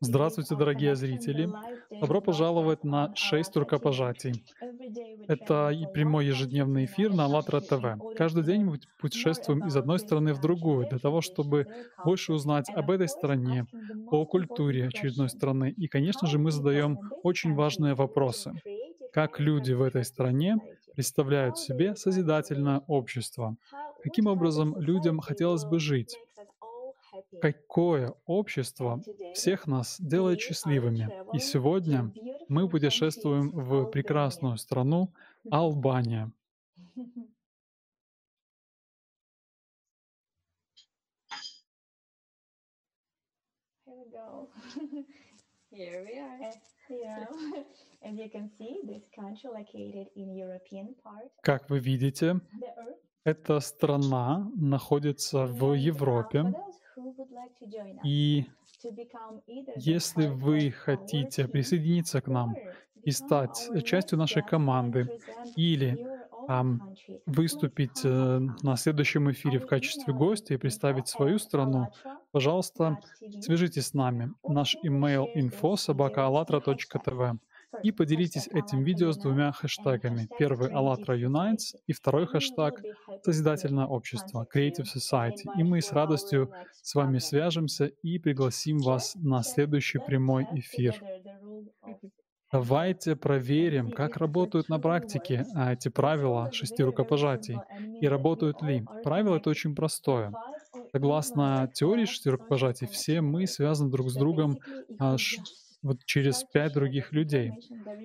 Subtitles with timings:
[0.00, 1.50] Здравствуйте, дорогие зрители!
[2.00, 3.60] Добро пожаловать на on 6 ALLATRA TV.
[3.60, 4.44] рукопожатий.
[4.62, 8.16] Every day we Это и прямой ежедневный эфир на АЛЛАТРА ТВ.
[8.16, 11.66] Каждый день мы путешествуем из одной страны в другую для того, чтобы
[12.06, 13.66] больше узнать об этой стране,
[14.10, 15.74] о культуре очередной страны.
[15.76, 18.52] И, конечно же, мы задаем очень важные вопросы.
[19.12, 20.56] Как люди в этой стране
[20.94, 23.56] представляют себе созидательное общество?
[24.02, 26.16] Каким образом людям хотелось бы жить?
[27.40, 29.02] Какое общество
[29.34, 31.08] всех нас делает счастливыми?
[31.32, 32.12] И сегодня
[32.48, 35.12] мы путешествуем в прекрасную страну
[35.50, 36.32] Албания.
[43.84, 44.48] Here we go.
[45.70, 46.38] Here we are.
[46.42, 47.24] Uh, yeah.
[48.02, 52.40] As you can see, this country located in European part Как вы видите,
[53.24, 56.54] эта страна находится в uh, Европе.
[58.04, 58.46] И
[59.76, 62.54] если вы хотите присоединиться к нам
[63.02, 65.20] и стать частью нашей команды
[65.56, 65.96] или
[66.48, 66.80] please
[67.26, 71.88] выступить э, на следующем эфире в качестве гостя и представить свою страну,
[72.30, 72.98] пожалуйста,
[73.40, 74.32] свяжитесь с нами.
[74.46, 77.38] Наш email info video
[77.82, 80.28] И поделитесь этим видео с двумя хэштегами.
[80.38, 81.78] Первый АЛЛАТРА Unites Society.
[81.86, 82.82] и второй хэштег
[83.24, 85.44] Созидательное общество, Creative Society.
[85.58, 91.02] И мы с радостью с вами свяжемся и пригласим вас на следующий прямой эфир.
[92.52, 97.58] Давайте проверим, как работают на практике а, эти правила шести рукопожатий.
[98.00, 98.84] И работают ли?
[99.02, 100.32] Правило это очень простое.
[100.92, 104.58] Согласно теории шести рукопожатий, все мы связаны друг с другом
[105.86, 107.56] вот через пять других людей.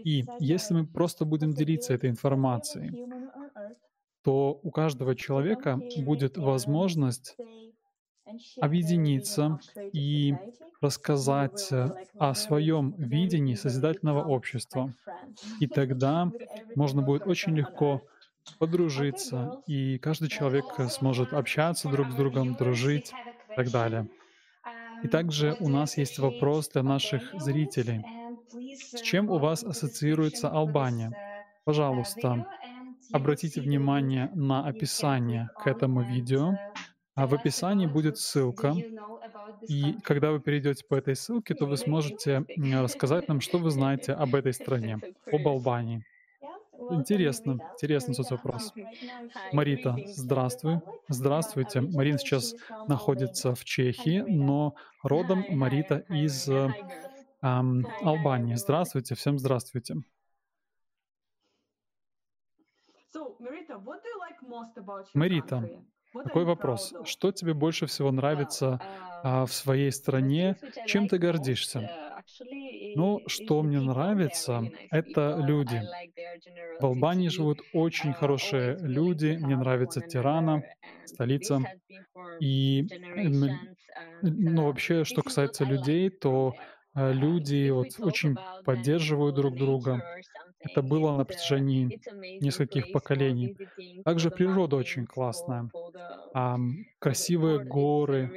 [0.04, 2.98] И если мы просто будем делиться этой информацией,
[4.24, 7.38] то у каждого человека будет возможность
[8.59, 9.59] объединиться
[9.92, 10.40] и
[10.81, 11.69] рассказать
[12.18, 14.94] о своем видении созидательного общества.
[15.59, 16.34] И тогда
[16.75, 18.06] можно будет очень легко
[18.58, 23.16] подружиться, и каждый человек сможет общаться друг с другом, дружить
[23.50, 24.09] и так далее.
[25.03, 28.03] И также у нас есть вопрос для наших зрителей.
[28.95, 31.12] С чем у вас ассоциируется Албания?
[31.63, 32.45] Пожалуйста,
[33.12, 36.57] обратите внимание на описание к этому видео.
[37.16, 38.75] А в описании будет ссылка.
[39.67, 44.13] И когда вы перейдете по этой ссылке, то вы сможете рассказать нам, что вы знаете
[44.13, 45.00] об этой стране,
[45.31, 46.03] об Албании.
[46.90, 48.72] Интересно, интересный uh, she's
[49.52, 50.81] Марита, здравствуй.
[51.08, 51.81] Здравствуйте.
[51.81, 52.56] Марина сейчас
[52.88, 56.69] находится в Чехии, но родом Марита из э,
[57.42, 58.56] Албании.
[58.56, 59.96] Здравствуйте, всем здравствуйте.
[65.13, 65.69] Марита,
[66.13, 66.94] такой you вопрос.
[67.03, 68.80] Что тебе больше всего нравится
[69.24, 70.58] а, в своей стране?
[70.88, 71.90] Чем ты гордишься?
[72.96, 75.81] Ну, что мне нравится, это люди.
[76.79, 79.38] В Албании живут очень хорошие люди.
[79.40, 80.63] Мне нравится Тирана,
[81.06, 81.62] столица.
[82.40, 82.88] И,
[84.22, 86.56] ну, вообще, что касается людей, то
[86.96, 90.01] э, люди вот очень поддерживают друг друга.
[90.64, 91.94] Это было на протяжении
[92.40, 93.54] нескольких поколений.
[94.04, 95.72] Также природа очень классная.
[96.34, 98.34] Ам, красивые горы,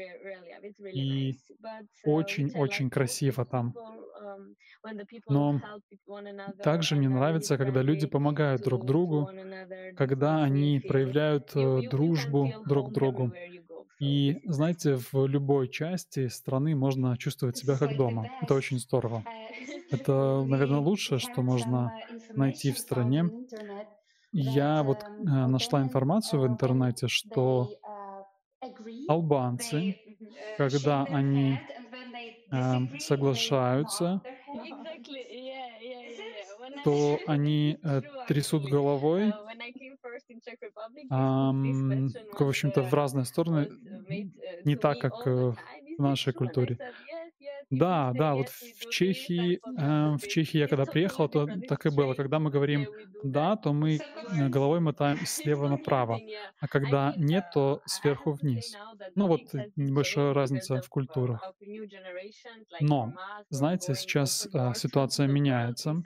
[0.92, 1.38] и
[2.02, 3.76] очень-очень красиво там.
[5.28, 5.62] Но
[6.60, 9.30] также мне нравится, когда люди помогают друг другу,
[9.94, 13.34] когда они проявляют э, дружбу друг к другу.
[13.98, 18.30] И, знаете, в любой части страны можно чувствовать себя как дома.
[18.40, 19.26] Это очень здорово.
[19.90, 21.92] Это, наверное, лучшее, что можно
[22.34, 23.30] найти в стране.
[24.32, 27.70] Я вот э, нашла информацию в интернете, что
[29.08, 29.96] албанцы,
[30.56, 31.60] когда они
[32.50, 34.22] э, соглашаются,
[36.84, 39.32] то они э, трясут головой,
[41.10, 43.70] ам, в общем-то, в разные стороны,
[44.64, 45.52] не так, как э,
[45.98, 46.78] в нашей культуре.
[47.70, 52.14] Да, да, вот в Чехии, э, в Чехии я когда приехал, то так и было.
[52.14, 52.88] Когда мы говорим
[53.22, 56.22] «да», то мы э, головой мотаем слева направо,
[56.60, 58.78] а когда нет, то сверху вниз.
[59.14, 61.54] Ну вот э, небольшая разница в культурах.
[62.78, 63.14] Но,
[63.50, 66.02] знаете, сейчас э, ситуация меняется,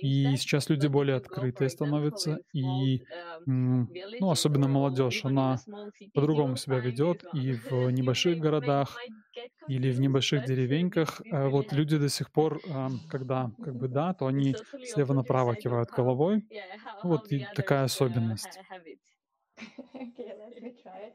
[0.00, 3.04] и сейчас люди более открытые становятся, и,
[3.46, 5.62] м, ну, особенно молодежь, она
[6.14, 9.04] по-другому себя ведет, и в небольших городах,
[9.66, 14.14] или в небольших деревеньках, э, вот люди до сих пор, ам, когда как бы да,
[14.14, 16.44] то они слева направо кивают головой.
[17.02, 18.58] Вот и такая особенность.
[19.94, 21.14] Okay, let me try it.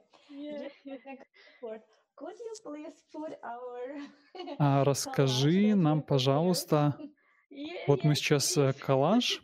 [0.51, 1.19] Just like
[1.59, 1.79] for
[4.57, 6.99] А расскажи нам, пожалуйста,
[7.87, 9.41] вот мы сейчас э, коллаж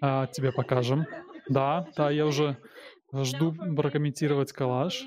[0.00, 1.06] а, тебе покажем.
[1.48, 2.56] Да, да, я уже
[3.12, 5.06] жду прокомментировать коллаж.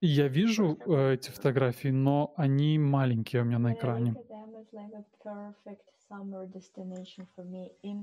[0.00, 4.14] Я вижу э, эти фотографии, но они маленькие у меня на экране.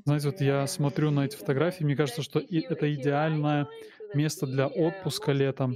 [0.06, 3.68] Знаете, вот я смотрю на эти фотографии, мне кажется, что это идеальное
[4.14, 5.76] место для отпуска летом.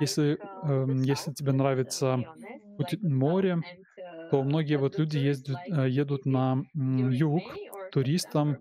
[0.00, 2.24] Если, э, если тебе нравится
[3.02, 3.58] море,
[4.30, 7.54] то многие вот люди ездят, э, едут на юг
[7.92, 8.58] туристам,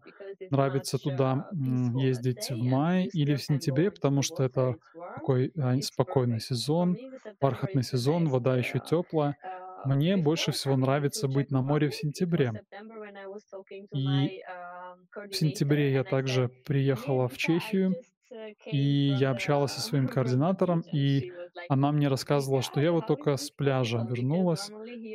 [0.50, 1.50] нравится туда
[1.96, 4.76] ездить в мае или в сентябре, потому что это
[5.16, 6.98] такой а, спокойный сезон,
[7.40, 9.38] бархатный сезон, вода еще теплая.
[9.86, 12.54] Мне больше всего нравится быть на море в сентябре.
[13.94, 14.42] И
[15.30, 17.94] в сентябре я также приехала в Чехию,
[18.66, 21.32] и я общалась со своим координатором, и
[21.70, 24.70] она мне рассказывала, что я вот только с пляжа вернулась.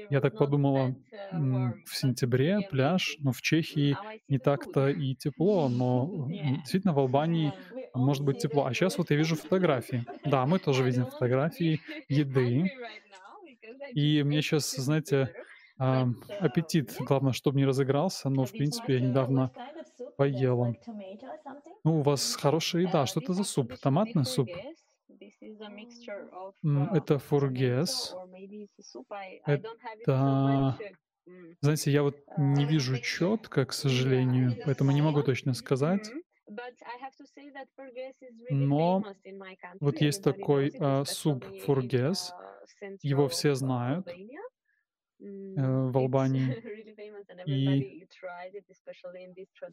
[0.09, 0.95] Я так подумала,
[1.33, 3.97] в сентябре пляж, но в Чехии
[4.29, 7.53] не так-то и тепло, но действительно в Албании
[7.95, 8.67] может быть тепло.
[8.67, 10.05] А сейчас вот я вижу фотографии.
[10.25, 12.71] Да, мы тоже видим фотографии еды.
[13.93, 15.33] И мне сейчас, знаете,
[15.81, 19.51] аппетит, главное, чтобы не разыгрался, но, в принципе, я недавно
[20.17, 20.75] поела.
[21.85, 23.07] Ну, у вас хорошая еда.
[23.07, 23.73] Что это за суп?
[23.79, 24.51] Томатный суп?
[26.93, 28.15] Это фургес.
[29.47, 30.79] Это...
[31.61, 36.11] Знаете, я вот не вижу четко, к сожалению, поэтому не могу точно сказать.
[38.51, 39.05] Но
[39.79, 42.35] вот есть такой uh, суп фургес,
[43.03, 44.09] его все знают
[45.21, 46.57] в Албании.
[47.47, 48.07] И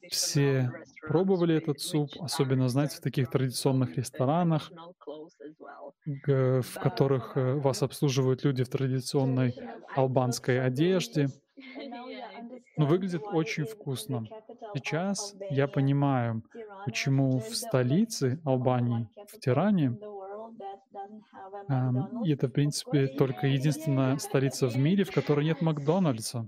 [0.09, 0.71] все
[1.01, 4.71] пробовали этот суп, особенно, знаете, в таких традиционных ресторанах,
[6.05, 9.53] в которых э, вас обслуживают люди в традиционной
[9.95, 11.27] албанской одежде.
[12.77, 14.25] Но выглядит очень вкусно.
[14.75, 16.43] Сейчас я понимаю,
[16.85, 19.97] почему в столице Албании, в Тиране,
[22.23, 26.47] и это, в принципе, только единственная столица в мире, в которой нет Макдональдса.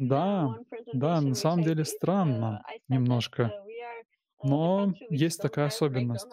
[0.00, 0.56] Да,
[0.92, 3.52] да, на самом деле странно немножко.
[4.42, 6.28] Но есть такая особенность.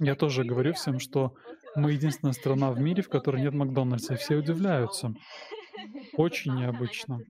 [0.00, 1.34] Я тоже говорю всем, что
[1.76, 5.14] мы единственная страна в мире, в которой нет Макдональдса, и все удивляются.
[6.16, 7.24] Очень необычно.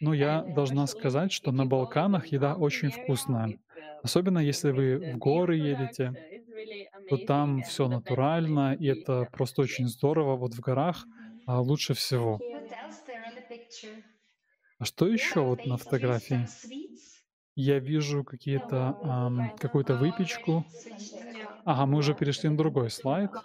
[0.00, 3.54] Но я должна сказать, что на Балканах еда очень вкусная.
[4.02, 6.16] Особенно если вы в горы едете,
[7.08, 10.36] то там все натурально, и это просто очень здорово.
[10.36, 11.08] Вот в горах
[11.46, 12.42] а, лучше всего.
[14.78, 16.48] А что еще вот на фотографии?
[17.56, 20.66] Я вижу какие-то эм, какую-то выпечку.
[21.64, 23.44] Ага, мы уже перешли на другой слайд.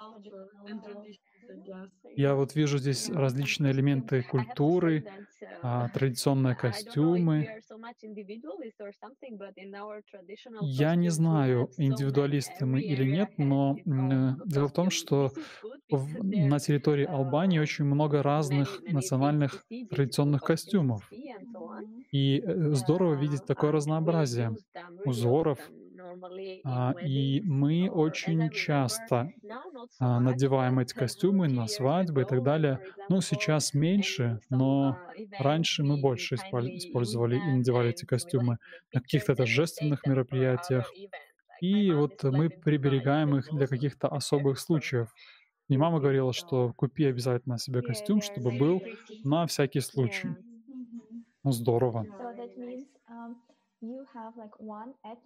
[2.20, 5.06] Я вот вижу здесь различные элементы культуры,
[5.62, 7.62] а, традиционные костюмы.
[10.60, 15.32] Я не знаю, индивидуалисты мы или нет, но дело в том, что
[15.90, 21.10] в, на территории Албании очень много разных национальных традиционных костюмов.
[22.12, 24.58] И э, здорово видеть такое разнообразие
[25.06, 25.60] узоров,
[27.04, 29.32] и мы очень часто
[30.00, 32.80] а, надеваем эти костюмы на свадьбы и так далее.
[33.10, 34.98] Ну, сейчас меньше, но
[35.40, 38.58] раньше мы больше использовали и надевали эти костюмы
[38.94, 40.92] на каких-то торжественных мероприятиях.
[41.62, 45.14] И вот мы приберегаем их для каких-то особых случаев.
[45.68, 48.82] И мама говорила, что купи обязательно себе костюм, чтобы был
[49.24, 50.30] на всякий случай.
[51.44, 52.06] Ну, здорово.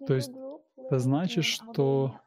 [0.06, 0.32] То есть
[0.76, 2.20] это значит, что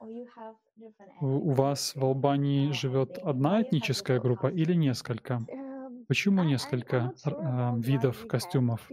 [1.21, 5.35] у вас в Албании живет одна этническая группа или несколько?
[5.35, 8.89] Um, почему несколько э, видов костюмов?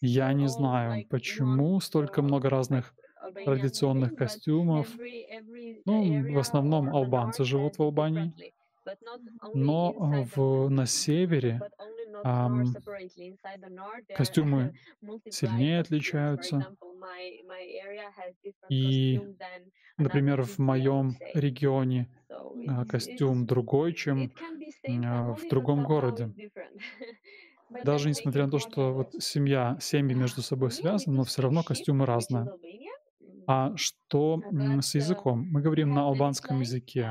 [0.00, 2.94] Я не знаю, почему столько много разных
[3.44, 4.88] традиционных костюмов.
[5.86, 8.32] Ну, в основном албанцы живут в Албании,
[9.54, 9.92] но
[10.34, 11.60] в, на севере
[12.22, 12.64] Um,
[14.14, 14.74] костюмы
[15.30, 16.76] сильнее отличаются.
[18.68, 19.20] И,
[19.98, 22.08] например, в моем регионе
[22.68, 24.32] а, костюм другой, чем
[25.04, 26.32] а, в другом городе.
[27.84, 32.06] даже несмотря на то, что вот семья, семьи между собой связаны, но все равно костюмы
[32.06, 32.46] разные.
[33.46, 34.42] А что
[34.80, 35.46] с языком?
[35.50, 37.10] Мы говорим на албанском языке.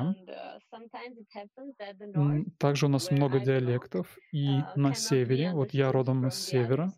[2.57, 4.17] Также у нас много диалектов.
[4.31, 6.91] И на севере, вот я родом из севера,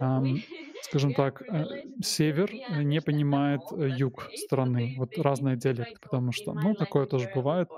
[0.82, 1.64] скажем так, э,
[2.02, 4.94] север не понимает э, юг страны.
[4.98, 7.68] Вот разные диалекты, потому что, ну, такое тоже бывает.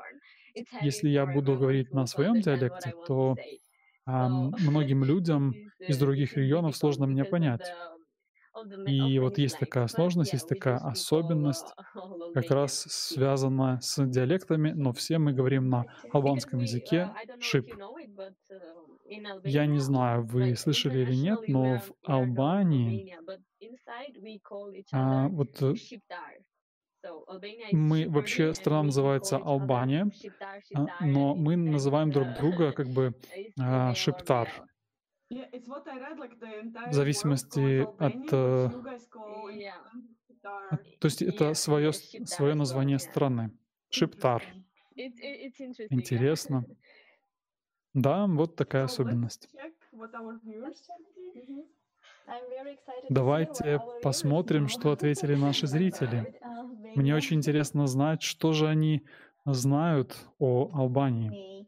[0.81, 3.37] Если я буду говорить на своем диалекте, то
[4.07, 7.73] многим людям из других регионов сложно меня понять.
[8.87, 11.67] И вот есть такая сложность, есть такая особенность,
[12.35, 17.75] как раз связанная с диалектами, но все мы говорим на албанском языке шип.
[19.45, 23.15] Я не знаю, вы слышали или нет, но в Албании
[24.93, 25.75] а, вот э,
[27.73, 30.11] мы вообще страна называется Албания,
[30.75, 33.15] а, но мы называем друг друга как бы
[33.61, 34.49] а, шиптар.
[35.31, 38.33] В зависимости от...
[38.33, 38.71] Э,
[41.01, 43.51] то есть это свое, свое название страны.
[43.91, 44.43] Шиптар.
[45.91, 46.65] Интересно.
[47.97, 49.49] Да, вот такая особенность.
[53.09, 56.35] Давайте посмотрим, что ответили наши зрители.
[56.97, 59.07] Мне очень интересно знать, что же они
[59.45, 61.67] знают о Албании.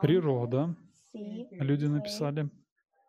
[0.00, 0.74] Природа,
[1.50, 2.50] люди написали,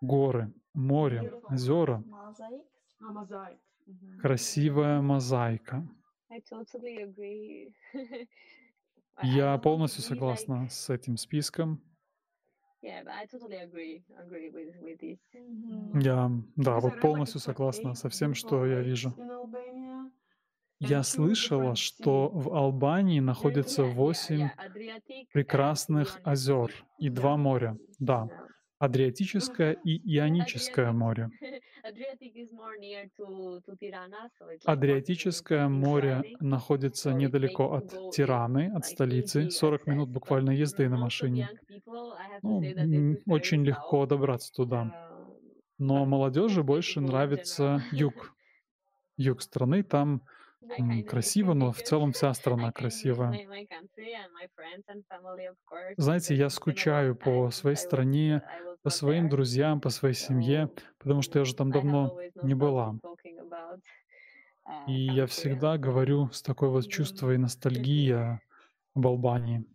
[0.02, 2.04] горы, море, озера,
[4.22, 5.88] красивая мозаика.
[9.24, 11.82] Я полностью согласна с этим списком.
[15.94, 19.14] Я, да, вот полностью согласна со всем, что я вижу.
[20.80, 24.50] Я слышала, что в Албании находится восемь
[25.34, 27.78] прекрасных озер и два моря.
[28.00, 28.28] Да,
[28.80, 31.30] Адриатическое и Ионическое море.
[34.66, 41.50] Адриатическое море находится недалеко от Тираны, от столицы, 40 минут буквально езды на машине.
[42.44, 44.94] Ну, очень легко добраться туда.
[45.80, 48.36] Но молодежи больше нравится юг.
[49.16, 50.22] Юг страны, там
[51.08, 53.32] красиво, но в целом вся страна красивая.
[55.98, 58.42] Знаете, я скучаю по своей стране,
[58.84, 62.96] по своим друзьям, по своей семье, потому что я уже там давно не была.
[64.88, 68.40] И я всегда говорю с такой вот чувством ностальгии
[68.96, 69.66] об Албании.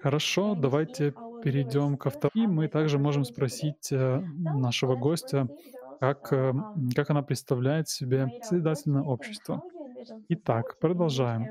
[0.00, 1.12] Хорошо, давайте
[1.42, 2.44] перейдем ко второму.
[2.44, 5.48] И мы также можем спросить э, нашего гостя,
[6.00, 6.52] как, э,
[6.94, 9.62] как она представляет себе созидательное общество.
[10.28, 11.48] Итак, продолжаем.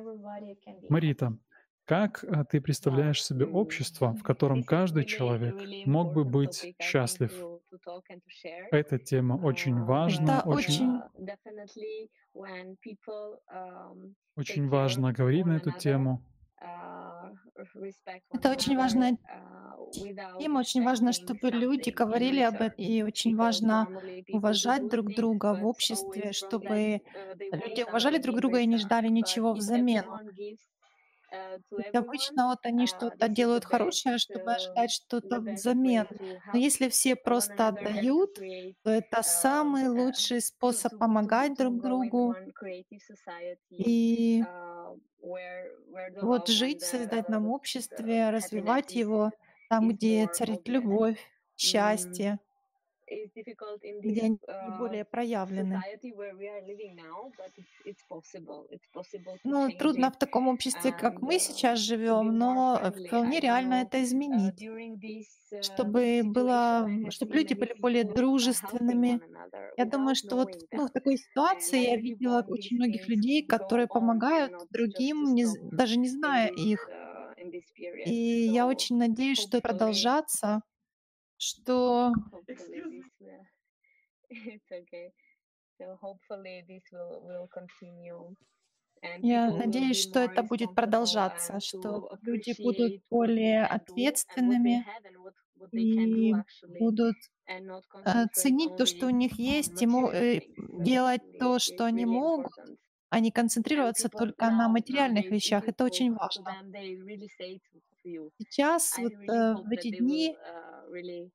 [0.89, 1.37] Марита,
[1.85, 7.33] как э, ты представляешь себе общество, в котором каждый человек мог бы быть счастлив?
[8.71, 11.01] Эта тема очень важна, Это очень,
[14.35, 16.23] очень важно говорить на эту тему.
[18.31, 19.17] Это очень важная
[20.37, 23.87] тема, очень важно, чтобы люди говорили об этом, и очень важно
[24.31, 27.01] уважать друг друга в обществе, чтобы
[27.51, 30.05] люди уважали друг друга и не ждали ничего взамен.
[31.77, 36.07] Ведь обычно вот они что-то делают хорошее, чтобы ожидать что-то взамен.
[36.51, 38.43] Но если все просто отдают,
[38.83, 42.37] то это самый лучший способ помогать друг другу.
[43.77, 44.43] и
[46.19, 49.33] вот жить в созидательном обществе, развивать его
[49.69, 51.19] там, где царит любовь,
[51.55, 52.39] счастье,
[54.01, 55.81] где они uh, более проявлены.
[59.43, 64.03] Ну, трудно в таком обществе, как мы uh, сейчас живем, но вполне реально это uh,
[64.03, 64.59] изменить,
[65.63, 69.21] чтобы было, чтобы люди были более дружественными.
[69.77, 74.53] Я думаю, что вот ну, в такой ситуации я видела очень многих людей, которые помогают
[74.69, 76.89] другим, не, даже не зная их.
[78.05, 80.61] И я очень надеюсь, что продолжаться
[81.37, 82.11] что
[89.19, 94.85] я надеюсь, что это будет продолжаться, что люди будут более ответственными
[95.71, 96.33] и
[96.79, 97.15] будут
[97.47, 100.41] э, ценить то, что у них есть, и э,
[100.79, 102.51] делать то, что они могут,
[103.09, 105.67] а не концентрироваться только на материальных вещах.
[105.67, 106.51] Это очень важно.
[108.37, 110.76] Сейчас, вот, э, в эти дни, uh,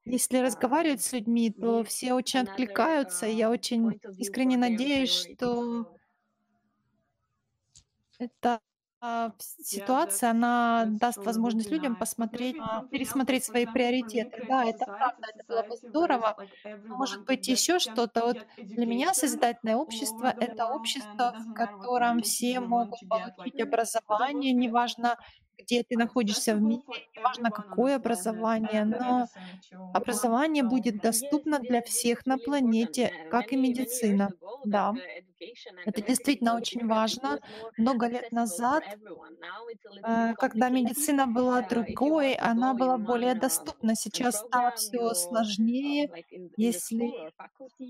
[0.04, 3.26] если uh, разговаривать с людьми, то все очень откликаются.
[3.26, 5.86] И я очень искренне надеюсь, что
[9.00, 14.44] А, that's ситуация, она даст возможность людям посмотреть, а, пересмотреть свои приоритеты.
[14.48, 16.36] Да, это правда, это было бы здорово.
[16.96, 18.22] может быть, еще что-то.
[18.24, 25.18] Вот для меня созидательное общество- это общество, в котором все могут получить образование, неважно,
[25.58, 29.28] где ты находишься в мире, for неважно, какое образование, но
[29.92, 34.32] образование будет доступно для всех на планете, как и медицина.
[34.64, 34.94] Да,
[35.84, 37.38] это действительно очень важно.
[37.76, 38.84] Много лет назад,
[40.06, 43.94] э, когда медицина была другой, она была более доступна.
[43.94, 46.10] Сейчас стало все сложнее.
[46.56, 47.12] Если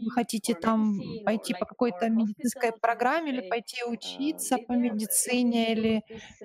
[0.01, 6.03] вы хотите там пойти по какой-то медицинской программе или пойти учиться по медицине, или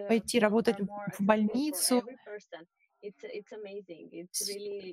[0.08, 1.20] пойти работать в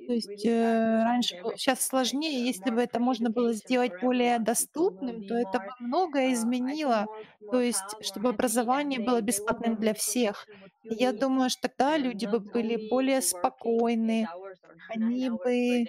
[0.05, 2.45] То есть э, раньше сейчас сложнее.
[2.45, 7.07] Если бы это можно было сделать более доступным, то это бы многое изменило.
[7.49, 10.47] То есть, чтобы образование было бесплатным для всех.
[10.89, 14.29] Я думаю, что тогда люди бы были более спокойны,
[14.87, 15.87] они бы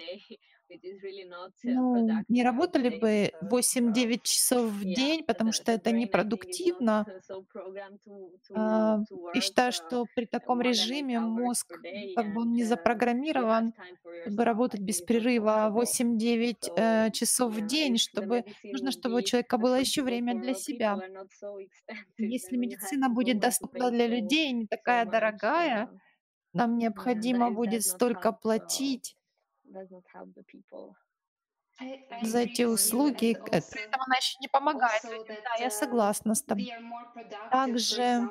[1.63, 7.05] ну, не работали бы 8-9 часов в день, потому что это непродуктивно.
[8.53, 8.99] А,
[9.33, 11.67] Я считаю, что при таком режиме мозг,
[12.15, 13.73] как бы он не запрограммирован,
[14.21, 19.75] чтобы работать без перерыва 8-9 э, часов в день, чтобы нужно, чтобы у человека было
[19.79, 20.97] еще время для себя.
[22.17, 25.89] Если медицина будет доступна для людей, не такая дорогая,
[26.53, 29.15] нам необходимо будет столько платить
[32.21, 35.37] за эти услуги, э, при этом она еще не помогает людям.
[35.43, 36.67] Да, я согласна с тобой.
[37.49, 38.29] Также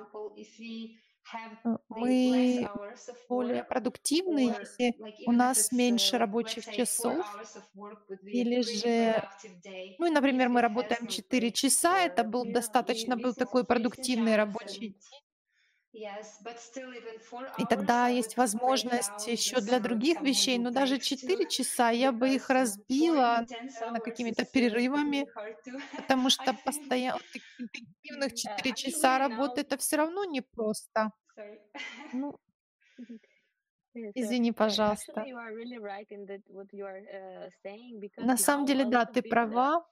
[1.65, 2.71] э, мы
[3.29, 7.27] более продуктивны, если у нас меньше рабочих часов,
[8.31, 9.23] или же,
[9.99, 15.26] ну, например, мы работаем 4 часа, это был достаточно был такой продуктивный рабочий день,
[17.57, 22.51] и тогда есть возможность еще для других вещей, но даже 4 часа я бы их
[22.51, 23.47] разбила
[23.81, 25.27] наверно, какими-то перерывами,
[25.97, 27.19] потому что постоянно
[27.59, 31.13] интенсивных 4 часа работы это все равно непросто.
[32.13, 32.39] Ну,
[34.15, 35.29] извини, пожалуйста.
[38.19, 39.87] На самом деле, да, ты права,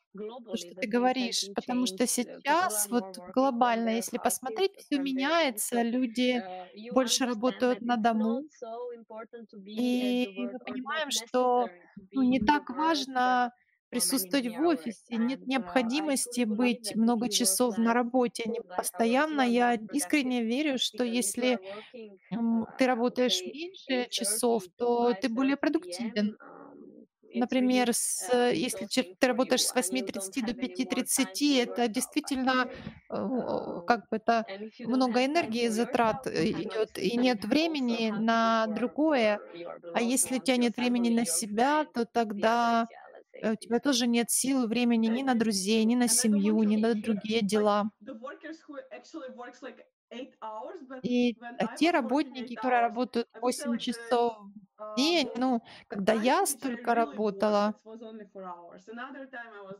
[0.48, 6.44] то, что ты говоришь, потому что сейчас вот глобально, если посмотреть, все меняется, люди
[6.88, 8.44] больше работают на дому,
[9.74, 11.70] и мы понимаем, что
[12.12, 13.52] ну, не так важно
[13.94, 19.42] присутствовать в офисе, нет необходимости быть много часов на работе, не постоянно.
[19.42, 21.60] Я искренне верю, что если
[22.76, 26.36] ты работаешь меньше часов, то ты более продуктивен.
[27.32, 32.68] Например, с, если чер- ты работаешь с 8.30 до 5.30, это действительно
[33.10, 33.16] э,
[33.86, 34.46] как бы это
[34.84, 39.40] много энергии затрат э, идет, и нет времени на другое.
[39.92, 43.03] А если у тебя нет времени на себя, то тогда э,
[43.42, 46.94] у тебя тоже нет сил и времени ни на друзей, ни на семью, ни на
[46.94, 47.90] другие дела.
[51.02, 54.96] И э, те работники, которые работают I would say 8 like the часов в um,
[54.96, 57.74] день, ну, когда я столько работала,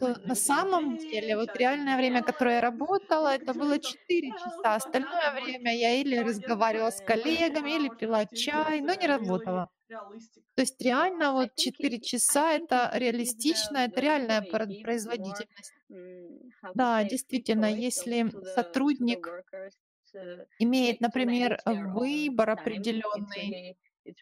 [0.01, 4.39] то на самом деле вот реальное время, которое я работала, это было some 4 else,
[4.39, 4.75] часа.
[4.75, 9.69] Остальное время я или разговаривала с коллегами, или пила чай, но не uh, работала.
[10.57, 15.75] То есть реально вот 4 часа это реалистично, это реальная пор- производительность.
[16.75, 19.35] Да, действительно, если сотрудник
[20.59, 23.61] имеет, например, выбор определенный,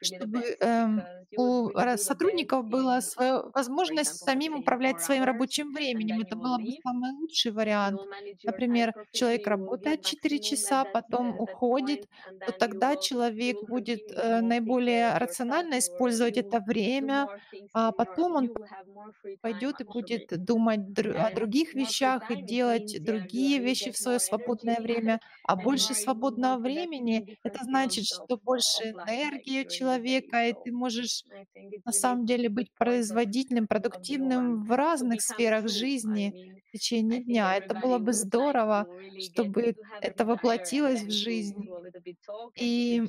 [0.00, 6.20] чтобы эм, у сотрудников была своя возможность самим управлять своим рабочим временем.
[6.20, 8.02] Это было бы самый лучший вариант.
[8.44, 12.06] Например, человек работает 4 часа, потом уходит,
[12.44, 17.28] то тогда человек будет э, наиболее рационально использовать это время,
[17.72, 18.50] а потом он
[19.40, 24.80] пойдет и будет думать дру- о других вещах и делать другие вещи в свое свободное
[24.80, 25.20] время.
[25.42, 31.24] А больше свободного времени— это значит, что больше энергии человека, и ты можешь
[31.84, 36.34] на самом деле быть производительным, продуктивным в разных сферах жизни
[36.68, 37.56] в течение дня.
[37.56, 41.68] Это было бы здорово, чтобы это воплотилось в жизнь.
[42.56, 43.02] И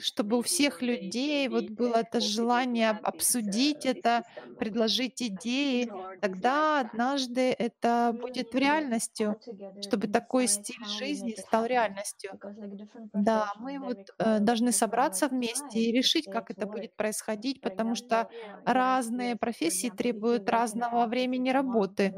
[0.00, 4.24] чтобы у всех людей вот было это желание обсудить это,
[4.58, 9.36] предложить идеи, тогда однажды это будет реальностью,
[9.80, 12.38] чтобы такой стиль жизни стал реальностью.
[13.14, 18.28] Да, мы вот э, должны собраться вместе и решить, как это будет происходить, потому что
[18.64, 22.14] разные профессии требуют разного времени работы.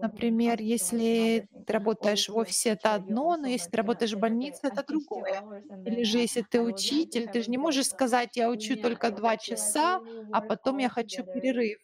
[0.00, 4.84] Например, если ты работаешь в офисе, это одно, но если ты работаешь в больнице, это
[4.86, 5.42] другое.
[5.84, 6.60] Или же если ты
[6.98, 11.24] учитель, ты же не можешь сказать, я учу только два часа, а потом я хочу
[11.24, 11.78] перерыв.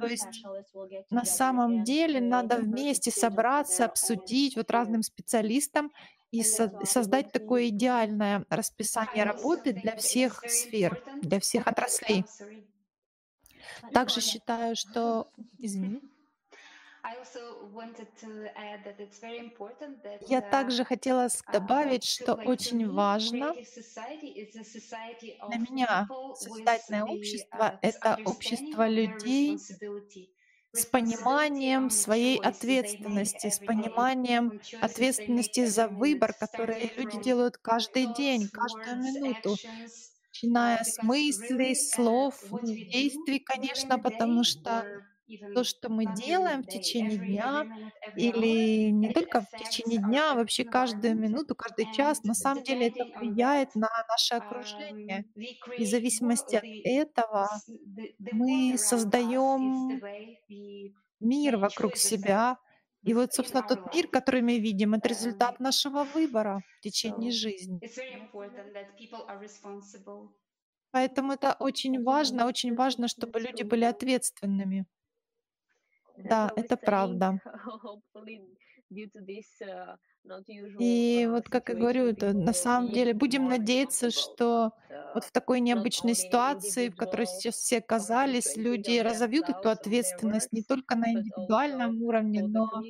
[0.00, 0.48] То есть
[1.10, 5.92] на самом деле надо вместе собраться, обсудить вот разным специалистам
[6.30, 12.26] и со- создать такое идеальное расписание работы для всех сфер, для всех отраслей.
[13.92, 15.30] Также считаю, что...
[15.58, 16.02] Извини.
[20.20, 23.56] Я uh, также хотела uh, добавить, что очень важно
[25.46, 29.64] для меня созидательное общество— это общество людей
[30.72, 38.96] с пониманием своей ответственности, с пониманием ответственности за выбор, который люди делают каждый день, каждую
[39.02, 39.60] минуту,
[40.32, 42.36] начиная с мыслей, слов,
[42.92, 44.86] действий, конечно, потому что
[45.52, 47.66] то, что мы делаем в течение дня,
[48.14, 52.88] или не только в течение дня, а вообще каждую минуту, каждый час, на самом деле
[52.88, 55.24] это влияет на наше окружение.
[55.76, 57.62] И в зависимости от этого
[58.30, 60.02] мы создаем
[61.20, 62.58] мир вокруг себя.
[63.04, 67.82] И вот, собственно, тот мир, который мы видим, это результат нашего выбора в течение жизни.
[70.90, 74.86] Поэтому это очень важно, очень важно, чтобы люди были ответственными.
[76.16, 77.40] Да, это правда.
[80.78, 84.72] И вот, как я говорю, это на самом деле будем надеяться, что
[85.12, 90.62] вот в такой необычной ситуации, в которой сейчас все оказались, люди разовьют эту ответственность не
[90.62, 92.84] только на индивидуальном уровне, но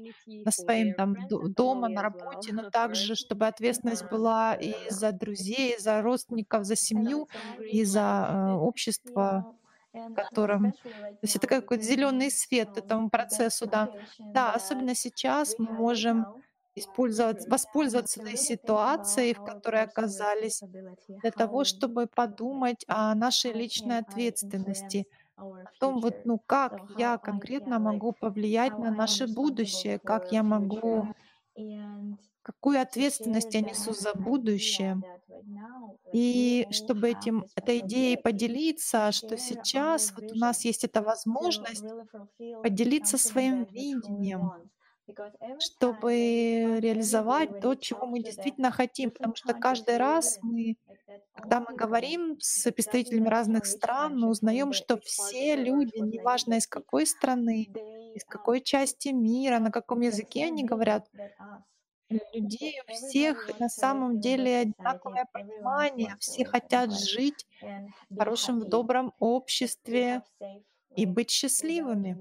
[0.45, 5.81] на своем там дома, на работе, но также, чтобы ответственность была и за друзей, и
[5.81, 7.29] за родственников, за семью,
[7.69, 9.47] и за э, общество,
[10.15, 10.73] котором...
[10.73, 10.79] То
[11.23, 13.91] есть это какой-то зеленый свет этому процессу, да.
[14.19, 16.27] Да, особенно сейчас мы можем
[16.75, 20.65] использовать, воспользоваться этой ситуацией, в которой оказались,
[21.23, 25.07] для того, чтобы подумать о нашей личной ответственности,
[25.37, 31.09] о том, вот, ну, как я конкретно могу повлиять на наше будущее, как я могу,
[32.43, 35.03] какую ответственность я несу за будущее.
[36.13, 41.95] И чтобы этим, этой идеей поделиться, что сейчас вот у нас есть эта возможность
[42.63, 44.53] поделиться своим видением,
[45.59, 49.11] чтобы реализовать то, чего мы действительно хотим.
[49.11, 50.77] Потому что каждый раз мы,
[51.35, 57.07] когда мы говорим с представителями разных стран, мы узнаем, что все люди, неважно из какой
[57.07, 57.69] страны,
[58.15, 61.09] из какой части мира, на каком языке они говорят,
[62.09, 66.17] людей у всех на самом деле одинаковое понимание.
[66.21, 67.47] Все хотят жить
[68.11, 70.23] в хорошем, в добром обществе
[70.95, 72.17] и быть счастливыми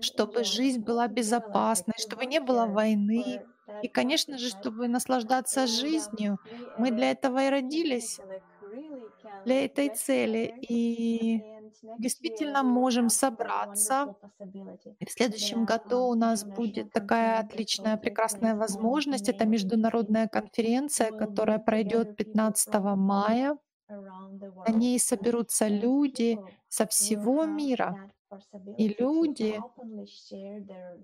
[0.00, 3.42] чтобы жизнь была безопасной, чтобы не было войны.
[3.82, 6.38] И, конечно же, чтобы наслаждаться жизнью.
[6.78, 8.20] Мы для этого и родились,
[9.44, 10.54] для этой цели.
[10.68, 11.42] И
[11.98, 14.14] действительно можем собраться.
[15.00, 19.28] И в следующем году у нас будет такая отличная, прекрасная возможность.
[19.28, 23.56] Это международная конференция, которая пройдет 15 мая.
[23.88, 28.10] На ней соберутся люди со всего мира.
[28.76, 29.64] И люди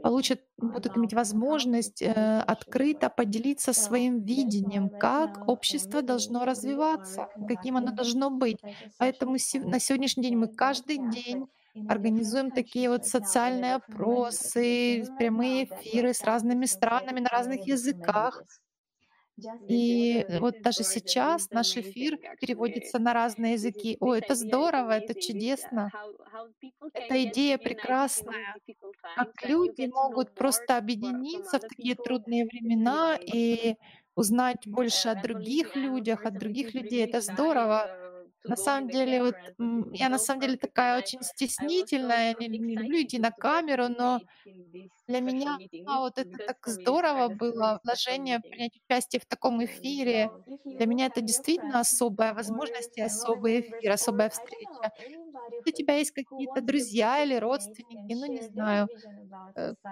[0.00, 7.92] получат, будут иметь возможность э, открыто поделиться своим видением, как общество должно развиваться, каким оно
[7.92, 8.58] должно быть.
[8.98, 9.32] Поэтому
[9.64, 11.48] на сегодняшний день мы каждый день
[11.86, 18.44] организуем такие вот социальные опросы, прямые эфиры с разными странами на разных языках.
[19.68, 23.96] И вот даже сейчас наш эфир переводится на разные языки.
[24.01, 25.92] О, это здорово, это чудесно.
[26.92, 28.57] Эта идея прекрасная.
[29.14, 33.77] Как люди могут просто объединиться в такие трудные времена и
[34.16, 37.05] узнать больше о других людях, от других людей.
[37.05, 37.90] Это здорово.
[38.46, 39.37] На самом деле, вот
[39.92, 44.22] я на самом деле такая очень стеснительная, я не, не люблю идти на камеру, но
[45.09, 50.31] для меня а, вот это так здорово было, вложение принять участие в таком эфире.
[50.79, 54.90] Для меня это действительно особая возможность и особый эфир, особая встреча.
[55.66, 59.17] у тебя есть какие-то друзья или родственники, ну, не знаю, э,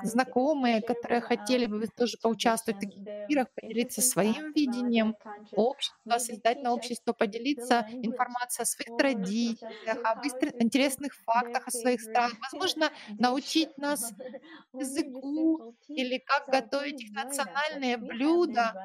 [0.01, 5.17] знакомые, которые хотели бы тоже поучаствовать в таких эфирах, поделиться своим видением
[5.55, 10.19] общества, создать на общество, поделиться информацией о своих традициях, об
[10.59, 14.15] интересных фактах о своих странах, возможно, научить нас
[14.79, 15.63] языку
[15.95, 18.77] или как готовить их национальные блюда.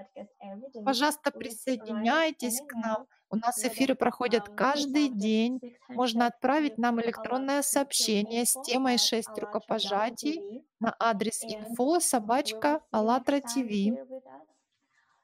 [0.84, 3.06] Пожалуйста, присоединяйтесь к нам.
[3.32, 5.62] У нас эфиры проходят каждый день.
[5.88, 13.72] Можно отправить нам электронное сообщение с темой «6 рукопожатий» на адрес info собачка АЛЛАТРА ТВ.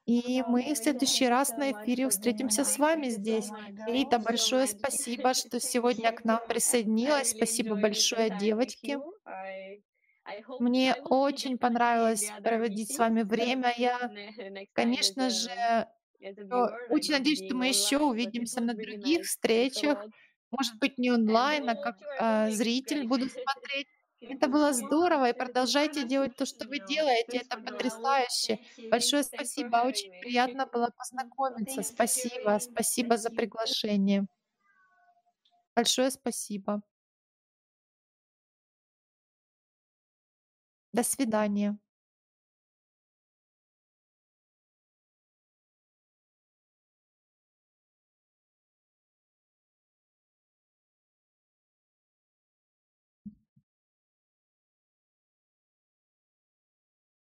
[0.06, 3.50] И мы в следующий раз на эфире встретимся с вами здесь.
[3.88, 7.32] Лита, большое спасибо, что сегодня к нам присоединилась.
[7.32, 9.00] Спасибо большое, девочки.
[10.60, 13.74] Мне очень понравилось проводить с вами время.
[13.78, 14.12] Я,
[14.74, 15.88] конечно же,
[16.89, 20.06] очень надеюсь, что мы еще увидимся на других встречах.
[20.51, 23.88] Может быть, не онлайн, а как э, зритель буду смотреть.
[24.27, 27.38] Это было здорово, и продолжайте делать то, что вы делаете.
[27.39, 28.60] Это потрясающе.
[28.89, 29.77] Большое спасибо.
[29.86, 31.84] Очень приятно было познакомиться.
[31.84, 32.60] Спасибо.
[32.62, 34.27] Спасибо за приглашение.
[35.75, 36.82] Большое спасибо.
[40.93, 41.77] До свидания.